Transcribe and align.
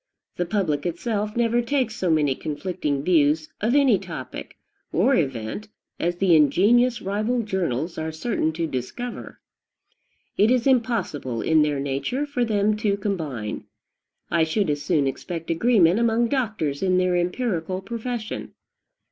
The 0.37 0.47
public 0.47 0.87
itself 0.87 1.37
never 1.37 1.61
takes 1.61 1.95
so 1.95 2.09
many 2.09 2.33
conflicting 2.33 3.03
views 3.03 3.49
of 3.61 3.75
any 3.75 3.99
topic 3.99 4.57
or 4.91 5.13
event 5.13 5.67
as 5.99 6.15
the 6.15 6.35
ingenious 6.35 7.03
rival 7.03 7.43
journals 7.43 7.99
are 7.99 8.11
certain 8.11 8.51
to 8.53 8.65
discover. 8.65 9.39
It 10.37 10.49
is 10.49 10.65
impossible, 10.65 11.43
in 11.43 11.61
their 11.61 11.79
nature, 11.79 12.25
for 12.25 12.43
them 12.43 12.75
to 12.77 12.97
combine. 12.97 13.65
I 14.31 14.43
should 14.43 14.71
as 14.71 14.81
soon 14.81 15.05
expect 15.05 15.51
agreement 15.51 15.99
among 15.99 16.29
doctors 16.29 16.81
in 16.81 16.97
their 16.97 17.15
empirical 17.15 17.79
profession. 17.79 18.55